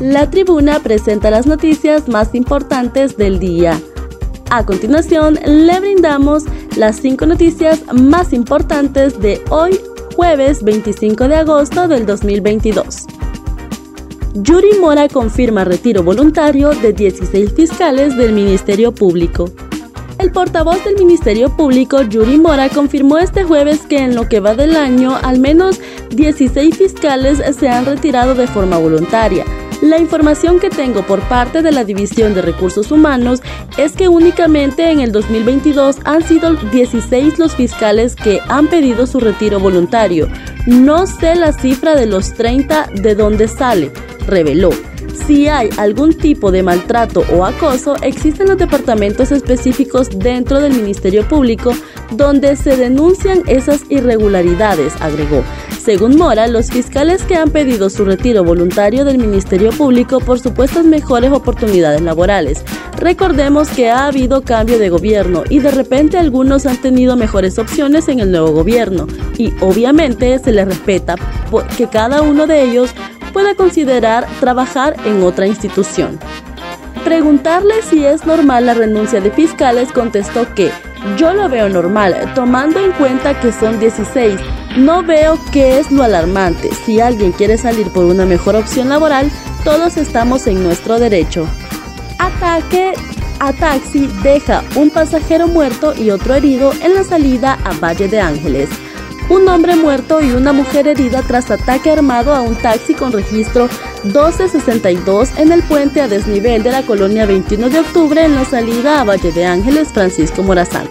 La 0.00 0.30
tribuna 0.30 0.78
presenta 0.78 1.28
las 1.28 1.48
noticias 1.48 2.08
más 2.08 2.32
importantes 2.32 3.16
del 3.16 3.40
día. 3.40 3.80
A 4.48 4.64
continuación, 4.64 5.40
le 5.44 5.80
brindamos 5.80 6.44
las 6.76 7.00
cinco 7.00 7.26
noticias 7.26 7.82
más 7.92 8.32
importantes 8.32 9.18
de 9.18 9.42
hoy, 9.50 9.76
jueves 10.14 10.62
25 10.62 11.26
de 11.26 11.34
agosto 11.34 11.88
del 11.88 12.06
2022. 12.06 13.06
Yuri 14.34 14.78
Mora 14.80 15.08
confirma 15.08 15.64
retiro 15.64 16.04
voluntario 16.04 16.70
de 16.70 16.92
16 16.92 17.52
fiscales 17.54 18.16
del 18.16 18.32
Ministerio 18.32 18.94
Público. 18.94 19.50
El 20.20 20.30
portavoz 20.30 20.84
del 20.84 20.94
Ministerio 20.94 21.56
Público, 21.56 22.02
Yuri 22.02 22.38
Mora, 22.38 22.68
confirmó 22.68 23.18
este 23.18 23.42
jueves 23.42 23.80
que 23.80 23.98
en 23.98 24.14
lo 24.14 24.28
que 24.28 24.38
va 24.38 24.54
del 24.54 24.76
año, 24.76 25.16
al 25.20 25.40
menos 25.40 25.80
16 26.10 26.76
fiscales 26.76 27.42
se 27.56 27.68
han 27.68 27.84
retirado 27.84 28.36
de 28.36 28.46
forma 28.46 28.78
voluntaria 28.78 29.44
la 29.80 29.98
información 29.98 30.58
que 30.58 30.70
tengo 30.70 31.02
por 31.06 31.20
parte 31.28 31.62
de 31.62 31.70
la 31.70 31.84
División 31.84 32.34
de 32.34 32.42
Recursos 32.42 32.90
Humanos 32.90 33.42
es 33.76 33.92
que 33.92 34.08
únicamente 34.08 34.90
en 34.90 35.00
el 35.00 35.12
2022 35.12 35.98
han 36.04 36.22
sido 36.22 36.54
16 36.54 37.38
los 37.38 37.54
fiscales 37.54 38.16
que 38.16 38.40
han 38.48 38.68
pedido 38.68 39.06
su 39.06 39.20
retiro 39.20 39.60
voluntario. 39.60 40.28
No 40.66 41.06
sé 41.06 41.36
la 41.36 41.52
cifra 41.52 41.94
de 41.94 42.06
los 42.06 42.34
30 42.34 42.90
de 42.94 43.14
dónde 43.14 43.46
sale, 43.46 43.92
reveló. 44.26 44.70
Si 45.26 45.46
hay 45.46 45.68
algún 45.76 46.14
tipo 46.14 46.50
de 46.50 46.62
maltrato 46.62 47.22
o 47.32 47.44
acoso, 47.44 47.96
existen 48.02 48.48
los 48.48 48.56
departamentos 48.56 49.30
específicos 49.30 50.08
dentro 50.18 50.60
del 50.60 50.74
Ministerio 50.74 51.26
Público 51.28 51.72
donde 52.10 52.56
se 52.56 52.76
denuncian 52.76 53.42
esas 53.46 53.82
irregularidades, 53.90 54.94
agregó. 55.00 55.44
Según 55.88 56.16
Mora, 56.16 56.46
los 56.48 56.70
fiscales 56.70 57.22
que 57.22 57.34
han 57.34 57.48
pedido 57.48 57.88
su 57.88 58.04
retiro 58.04 58.44
voluntario 58.44 59.06
del 59.06 59.16
Ministerio 59.16 59.70
Público 59.70 60.20
por 60.20 60.38
supuestas 60.38 60.84
mejores 60.84 61.32
oportunidades 61.32 62.02
laborales. 62.02 62.62
Recordemos 62.98 63.70
que 63.70 63.88
ha 63.88 64.04
habido 64.04 64.42
cambio 64.42 64.78
de 64.78 64.90
gobierno 64.90 65.44
y 65.48 65.60
de 65.60 65.70
repente 65.70 66.18
algunos 66.18 66.66
han 66.66 66.76
tenido 66.76 67.16
mejores 67.16 67.58
opciones 67.58 68.08
en 68.08 68.20
el 68.20 68.30
nuevo 68.30 68.52
gobierno 68.52 69.06
y 69.38 69.54
obviamente 69.62 70.38
se 70.38 70.52
les 70.52 70.68
respeta 70.68 71.14
que 71.78 71.86
cada 71.86 72.20
uno 72.20 72.46
de 72.46 72.64
ellos 72.64 72.90
pueda 73.32 73.54
considerar 73.54 74.26
trabajar 74.40 74.94
en 75.06 75.22
otra 75.22 75.46
institución. 75.46 76.18
Preguntarle 77.08 77.80
si 77.88 78.04
es 78.04 78.26
normal 78.26 78.66
la 78.66 78.74
renuncia 78.74 79.18
de 79.22 79.30
fiscales 79.30 79.92
contestó 79.92 80.54
que 80.54 80.70
yo 81.16 81.32
lo 81.32 81.48
veo 81.48 81.66
normal, 81.70 82.14
tomando 82.34 82.84
en 82.84 82.92
cuenta 82.92 83.40
que 83.40 83.50
son 83.50 83.80
16. 83.80 84.38
No 84.76 85.02
veo 85.02 85.38
qué 85.50 85.78
es 85.78 85.90
lo 85.90 86.02
alarmante. 86.02 86.68
Si 86.84 87.00
alguien 87.00 87.32
quiere 87.32 87.56
salir 87.56 87.88
por 87.92 88.04
una 88.04 88.26
mejor 88.26 88.56
opción 88.56 88.90
laboral, 88.90 89.30
todos 89.64 89.96
estamos 89.96 90.46
en 90.46 90.62
nuestro 90.62 90.98
derecho. 90.98 91.48
Ataque 92.18 92.92
a 93.40 93.54
taxi 93.54 94.06
deja 94.22 94.62
un 94.76 94.90
pasajero 94.90 95.48
muerto 95.48 95.94
y 95.94 96.10
otro 96.10 96.34
herido 96.34 96.72
en 96.82 96.92
la 96.92 97.04
salida 97.04 97.58
a 97.64 97.72
Valle 97.80 98.08
de 98.08 98.20
Ángeles 98.20 98.68
un 99.28 99.46
hombre 99.48 99.76
muerto 99.76 100.20
y 100.20 100.30
una 100.32 100.52
mujer 100.52 100.88
herida 100.88 101.22
tras 101.22 101.50
ataque 101.50 101.90
armado 101.90 102.34
a 102.34 102.40
un 102.40 102.56
taxi 102.56 102.94
con 102.94 103.12
registro 103.12 103.68
1262 104.04 105.30
en 105.36 105.52
el 105.52 105.62
puente 105.62 106.00
a 106.00 106.08
desnivel 106.08 106.62
de 106.62 106.70
la 106.70 106.82
colonia 106.82 107.26
21 107.26 107.68
de 107.68 107.80
octubre 107.80 108.24
en 108.24 108.34
la 108.34 108.44
salida 108.44 109.00
a 109.00 109.04
Valle 109.04 109.32
de 109.32 109.44
Ángeles 109.44 109.88
Francisco 109.92 110.42
Morazán. 110.42 110.88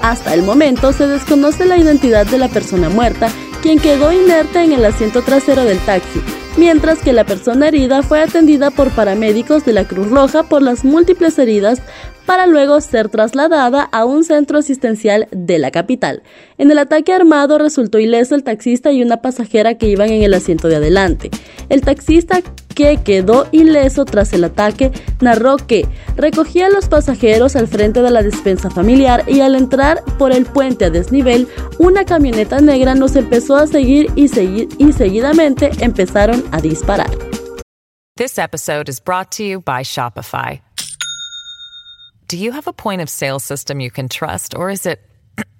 Hasta 0.00 0.34
el 0.34 0.42
momento 0.42 0.92
se 0.92 1.06
desconoce 1.06 1.64
la 1.64 1.76
identidad 1.76 2.26
de 2.26 2.38
la 2.38 2.48
persona 2.48 2.88
muerta, 2.88 3.28
quien 3.62 3.78
quedó 3.78 4.12
inerte 4.12 4.62
en 4.62 4.72
el 4.72 4.84
asiento 4.84 5.22
trasero 5.22 5.64
del 5.64 5.78
taxi, 5.78 6.20
mientras 6.56 6.98
que 7.00 7.12
la 7.12 7.24
persona 7.24 7.68
herida 7.68 8.02
fue 8.02 8.20
atendida 8.20 8.70
por 8.70 8.90
paramédicos 8.90 9.64
de 9.64 9.72
la 9.72 9.84
Cruz 9.84 10.10
Roja 10.10 10.44
por 10.44 10.62
las 10.62 10.84
múltiples 10.84 11.38
heridas 11.38 11.80
para 12.26 12.46
luego 12.46 12.80
ser 12.80 13.08
trasladada 13.08 13.82
a 13.82 14.04
un 14.04 14.24
centro 14.24 14.58
asistencial 14.58 15.28
de 15.30 15.58
la 15.58 15.70
capital. 15.70 16.22
En 16.56 16.70
el 16.70 16.78
ataque 16.78 17.12
armado 17.12 17.58
resultó 17.58 17.98
ileso 17.98 18.34
el 18.34 18.44
taxista 18.44 18.92
y 18.92 19.02
una 19.02 19.20
pasajera 19.20 19.74
que 19.76 19.88
iban 19.88 20.10
en 20.10 20.22
el 20.22 20.34
asiento 20.34 20.68
de 20.68 20.76
adelante. 20.76 21.30
El 21.68 21.82
taxista 21.82 22.40
que 22.74 22.98
quedó 22.98 23.46
ileso 23.52 24.04
tras 24.04 24.32
el 24.32 24.44
ataque 24.44 24.92
narró 25.20 25.56
que 25.56 25.86
recogía 26.16 26.66
a 26.66 26.70
los 26.70 26.88
pasajeros 26.88 27.56
al 27.56 27.68
frente 27.68 28.02
de 28.02 28.10
la 28.10 28.22
despensa 28.22 28.70
familiar 28.70 29.24
y 29.28 29.40
al 29.40 29.54
entrar 29.54 30.02
por 30.18 30.32
el 30.32 30.44
puente 30.44 30.86
a 30.86 30.90
desnivel, 30.90 31.48
una 31.78 32.04
camioneta 32.04 32.60
negra 32.60 32.94
nos 32.94 33.16
empezó 33.16 33.56
a 33.56 33.66
seguir 33.66 34.10
y, 34.16 34.24
y 34.78 34.92
seguidamente 34.92 35.70
empezaron 35.80 36.44
a 36.52 36.60
disparar. 36.60 37.10
This 38.16 38.38
episode 38.38 38.88
is 38.88 39.00
brought 39.00 39.32
to 39.32 39.42
you 39.44 39.60
by 39.60 39.82
Shopify. 39.82 40.60
Do 42.28 42.36
you 42.36 42.52
have 42.52 42.68
a 42.68 42.72
point 42.72 43.02
of 43.02 43.08
sale 43.08 43.40
system 43.40 43.80
you 43.80 43.90
can 43.90 44.08
trust, 44.08 44.54
or 44.56 44.70
is 44.70 44.86
it 44.86 45.00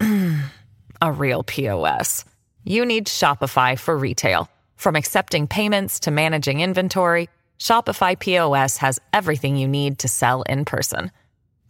a 1.00 1.12
real 1.12 1.42
POS? 1.44 2.24
You 2.64 2.84
need 2.84 3.06
Shopify 3.06 3.78
for 3.78 3.96
retail. 3.96 4.48
From 4.80 4.96
accepting 4.96 5.46
payments 5.46 6.00
to 6.00 6.10
managing 6.10 6.60
inventory, 6.62 7.28
Shopify 7.58 8.18
POS 8.18 8.78
has 8.78 8.98
everything 9.12 9.56
you 9.56 9.68
need 9.68 9.98
to 9.98 10.08
sell 10.08 10.40
in 10.48 10.64
person. 10.64 11.10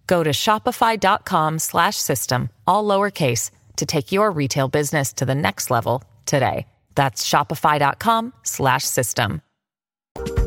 Go 0.07 0.23
to 0.23 0.31
shopify.com/system 0.31 2.51
all 2.69 2.85
lowercase 2.85 3.51
to 3.75 3.85
take 3.85 4.13
your 4.13 4.31
retail 4.31 4.69
business 4.69 5.13
to 5.15 5.27
the 5.27 5.35
next 5.35 5.73
level 5.73 6.05
today. 6.25 6.69
That's 6.95 7.29
shopify.com/system. 7.29 9.43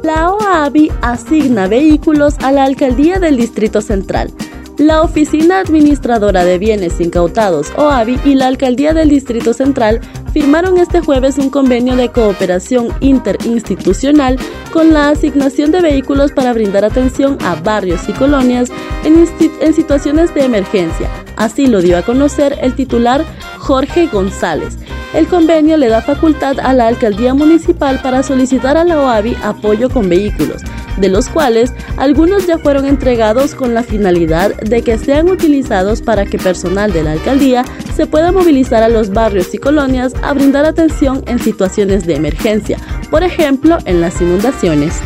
La 0.04 0.32
OABI 0.32 0.90
asigna 1.02 1.68
vehículos 1.68 2.38
a 2.44 2.54
la 2.54 2.64
alcaldía 2.64 3.20
del 3.20 3.36
Distrito 3.36 3.82
Central. 3.82 4.32
La 4.78 5.04
Oficina 5.04 5.60
Administradora 5.60 6.44
de 6.46 6.58
Bienes 6.58 7.00
Incautados, 7.00 7.72
OABI, 7.78 8.20
y 8.26 8.34
la 8.34 8.48
Alcaldía 8.48 8.94
del 8.94 9.08
Distrito 9.08 9.54
Central 9.54 10.02
firmaron 10.34 10.80
este 10.80 11.00
jueves 11.00 11.38
un 11.38 11.52
convenio 11.52 11.96
de 11.96 12.10
cooperación 12.10 12.88
interinstitucional 13.00 14.38
con 14.72 14.92
la 14.92 15.10
asignación 15.10 15.72
de 15.72 15.82
vehículos 15.82 16.32
para 16.32 16.54
brindar 16.54 16.86
atención 16.86 17.38
a 17.42 17.54
barrios 17.54 18.10
y 18.10 18.14
colonias 18.14 18.72
en, 19.04 19.74
situaciones 19.76 20.34
de 20.34 20.46
emergencia. 20.46 21.08
Así 21.36 21.68
lo 21.68 21.80
dio 21.82 21.96
a 21.96 22.02
conocer 22.02 22.58
el 22.60 22.74
titular 22.74 23.24
Jorge 23.60 24.08
González. 24.08 24.80
El 25.14 25.28
convenio 25.28 25.78
le 25.78 25.90
da 25.90 26.02
facultad 26.02 26.60
a 26.60 26.74
la 26.74 26.88
alcaldía 26.88 27.36
municipal 27.36 28.02
para 28.02 28.24
solicitar 28.24 28.76
a 28.78 28.84
la 28.84 29.00
OABI 29.00 29.38
apoyo 29.44 29.92
con 29.92 30.10
vehículos, 30.10 30.64
de 30.98 31.10
los 31.10 31.30
cuales 31.30 31.74
algunos 31.98 32.46
ya 32.48 32.58
fueron 32.58 32.86
entregados 32.86 33.56
con 33.56 33.74
la 33.74 33.84
finalidad 33.84 34.56
de 34.56 34.82
que 34.82 34.98
sean 34.98 35.30
utilizados 35.30 36.02
para 36.02 36.26
que 36.26 36.38
personal 36.38 36.92
de 36.92 37.04
la 37.04 37.14
alcaldía 37.14 37.64
se 37.96 38.08
pueda 38.08 38.32
movilizar 38.32 38.84
a 38.84 38.90
los 38.90 39.12
barrios 39.12 39.54
y 39.54 39.58
colonias 39.58 40.14
a 40.22 40.34
brindar 40.34 40.66
atención 40.66 41.24
en 41.28 41.40
situaciones 41.40 42.06
de 42.06 42.16
emergencia, 42.16 42.78
por 43.10 43.24
ejemplo 43.24 43.78
en 43.86 44.02
las 44.02 44.22
inundaciones. 44.22 45.00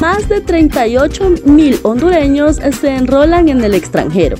Más 0.00 0.28
de 0.28 0.42
38 0.42 1.34
mil 1.46 1.78
hondureños 1.82 2.56
se 2.56 2.94
enrolan 2.94 3.48
en 3.48 3.64
el 3.64 3.74
extranjero. 3.74 4.36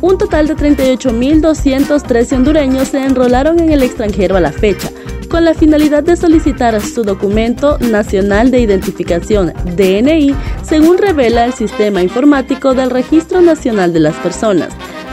Un 0.00 0.18
total 0.18 0.48
de 0.48 0.56
38.213 0.56 2.36
hondureños 2.36 2.88
se 2.88 3.02
enrolaron 3.02 3.60
en 3.60 3.72
el 3.72 3.82
extranjero 3.82 4.36
a 4.36 4.40
la 4.40 4.52
fecha, 4.52 4.85
con 5.26 5.44
la 5.44 5.54
finalidad 5.54 6.02
de 6.02 6.16
solicitar 6.16 6.80
su 6.80 7.02
documento 7.02 7.78
nacional 7.78 8.50
de 8.50 8.60
identificación 8.60 9.52
DNI, 9.76 10.34
según 10.62 10.98
revela 10.98 11.44
el 11.44 11.52
sistema 11.52 12.02
informático 12.02 12.74
del 12.74 12.90
Registro 12.90 13.40
Nacional 13.40 13.92
de 13.92 14.00
las 14.00 14.16
Personas. 14.16 14.68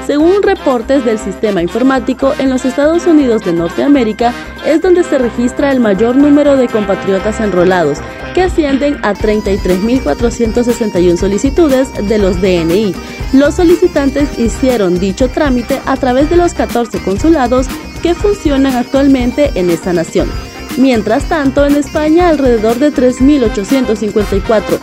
Según 0.08 0.44
reportes 0.44 1.06
del 1.06 1.18
sistema 1.18 1.62
informático, 1.62 2.34
en 2.38 2.50
los 2.50 2.66
Estados 2.66 3.06
Unidos 3.08 3.44
de 3.46 3.54
Norteamérica 3.54 4.34
es 4.66 4.82
donde 4.82 5.04
se 5.04 5.18
registra 5.18 5.72
el 5.72 5.80
mayor 5.80 6.16
número 6.16 6.58
de 6.58 6.68
compatriotas 6.68 7.40
enrolados, 7.40 8.00
que 8.34 8.42
ascienden 8.42 8.98
a 9.04 9.14
33.461 9.14 11.18
solicitudes 11.18 11.94
de 11.94 12.18
los 12.18 12.42
DNI. 12.42 12.96
Los 13.34 13.56
solicitantes 13.56 14.38
hicieron 14.38 15.00
dicho 15.00 15.30
trámite 15.30 15.82
a 15.86 15.98
través 15.98 16.30
de 16.30 16.38
los 16.38 16.54
14 16.54 17.00
consulados 17.00 17.68
que 18.02 18.16
funcionan 18.16 18.76
actualmente 18.76 19.52
en 19.56 19.70
esta 19.70 19.94
nación. 19.94 20.30
Mientras 20.78 21.30
tanto, 21.30 21.66
en 21.66 21.76
España 21.76 22.30
alrededor 22.30 22.80
de 22.80 22.92
3.854 22.92 24.80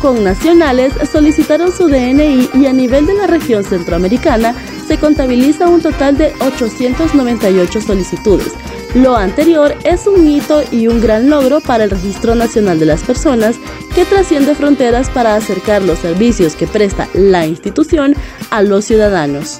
connacionales 0.00 0.92
solicitaron 1.10 1.72
su 1.72 1.88
DNI 1.88 2.50
y 2.54 2.66
a 2.66 2.72
nivel 2.72 3.06
de 3.06 3.14
la 3.14 3.26
región 3.26 3.64
centroamericana 3.64 4.54
se 4.86 4.98
contabiliza 4.98 5.68
un 5.68 5.80
total 5.80 6.18
de 6.18 6.34
898 6.40 7.80
solicitudes. 7.80 8.52
Lo 8.94 9.16
anterior 9.16 9.74
es 9.82 10.06
un 10.06 10.28
hito 10.28 10.62
y 10.70 10.86
un 10.86 11.00
gran 11.00 11.28
logro 11.28 11.60
para 11.60 11.82
el 11.82 11.90
Registro 11.90 12.36
Nacional 12.36 12.78
de 12.78 12.86
las 12.86 13.02
Personas 13.02 13.56
que 13.92 14.04
trasciende 14.04 14.54
fronteras 14.54 15.10
para 15.10 15.34
acercar 15.34 15.82
los 15.82 15.98
servicios 15.98 16.54
que 16.54 16.68
presta 16.68 17.08
la 17.12 17.44
institución 17.44 18.14
a 18.50 18.62
los 18.62 18.84
ciudadanos. 18.84 19.58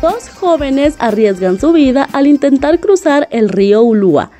Dos 0.00 0.28
jóvenes 0.28 0.94
arriesgan 1.00 1.58
su 1.58 1.72
vida 1.72 2.08
al 2.12 2.28
intentar 2.28 2.78
cruzar 2.78 3.26
el 3.32 3.48
río 3.48 3.82
Ulúa. 3.82 4.30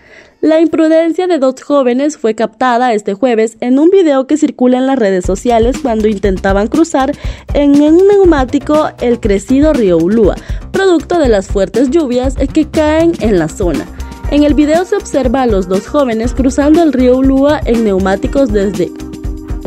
La 0.40 0.60
imprudencia 0.60 1.26
de 1.26 1.38
dos 1.38 1.60
jóvenes 1.60 2.16
fue 2.16 2.36
captada 2.36 2.94
este 2.94 3.14
jueves 3.14 3.56
en 3.60 3.80
un 3.80 3.90
video 3.90 4.28
que 4.28 4.36
circula 4.36 4.78
en 4.78 4.86
las 4.86 5.00
redes 5.00 5.24
sociales 5.24 5.78
cuando 5.82 6.06
intentaban 6.06 6.68
cruzar 6.68 7.10
en 7.54 7.80
un 7.80 8.06
neumático 8.06 8.88
el 9.00 9.18
crecido 9.18 9.72
río 9.72 9.98
Ulúa, 9.98 10.36
producto 10.70 11.18
de 11.18 11.28
las 11.28 11.48
fuertes 11.48 11.90
lluvias 11.90 12.36
que 12.52 12.68
caen 12.68 13.14
en 13.20 13.40
la 13.40 13.48
zona. 13.48 13.84
En 14.32 14.44
el 14.44 14.54
video 14.54 14.86
se 14.86 14.96
observa 14.96 15.42
a 15.42 15.46
los 15.46 15.68
dos 15.68 15.86
jóvenes 15.86 16.32
cruzando 16.32 16.82
el 16.82 16.94
río 16.94 17.18
Ulúa 17.18 17.60
en 17.66 17.84
neumáticos 17.84 18.50
desde 18.50 18.90